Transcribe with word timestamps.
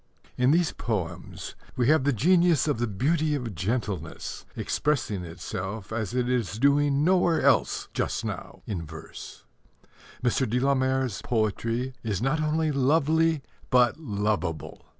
In 0.35 0.49
these 0.49 0.71
poems 0.71 1.55
we 1.75 1.87
have 1.89 2.05
the 2.05 2.11
genius 2.11 2.67
of 2.67 2.79
the 2.79 2.87
beauty 2.87 3.35
of 3.35 3.53
gentleness 3.53 4.45
expressing 4.55 5.23
itself 5.23 5.93
as 5.93 6.15
it 6.15 6.27
is 6.27 6.57
doing 6.57 7.03
nowhere 7.03 7.39
else 7.43 7.87
just 7.93 8.25
now 8.25 8.63
in 8.65 8.83
verse. 8.83 9.43
Mr. 10.23 10.49
de 10.49 10.59
la 10.59 10.73
Mare's 10.73 11.21
poetry 11.21 11.93
is 12.01 12.19
not 12.19 12.41
only 12.41 12.71
lovely, 12.71 13.43
but 13.69 13.99
lovable. 13.99 14.87